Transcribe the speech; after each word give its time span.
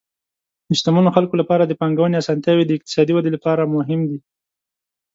د 0.67 0.69
شتمنو 0.79 1.09
خلکو 1.15 1.35
لپاره 1.41 1.63
د 1.65 1.71
پانګونې 1.81 2.19
اسانتیاوې 2.21 2.63
د 2.65 2.71
اقتصادي 2.77 3.11
ودې 3.13 3.31
لپاره 3.35 3.71
مهم 3.75 4.01
دي. 4.09 4.19